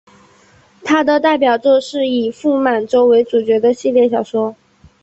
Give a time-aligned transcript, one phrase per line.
[0.83, 4.55] 他的代表作是以傅满洲为主角的系列小说。